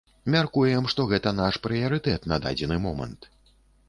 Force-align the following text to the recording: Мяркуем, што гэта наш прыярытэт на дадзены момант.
Мяркуем, 0.35 0.85
што 0.93 1.03
гэта 1.11 1.33
наш 1.39 1.59
прыярытэт 1.67 2.25
на 2.31 2.39
дадзены 2.47 2.79
момант. 2.87 3.29